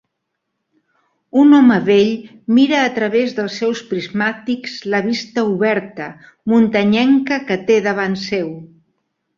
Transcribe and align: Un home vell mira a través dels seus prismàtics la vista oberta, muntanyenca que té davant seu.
Un 1.41 1.57
home 1.57 1.77
vell 1.89 2.09
mira 2.59 2.79
a 2.85 2.89
través 2.97 3.37
dels 3.41 3.59
seus 3.63 3.83
prismàtics 3.93 4.75
la 4.95 5.05
vista 5.11 5.45
oberta, 5.55 6.11
muntanyenca 6.55 7.43
que 7.51 7.63
té 7.71 7.83
davant 7.93 8.23
seu. 8.29 8.53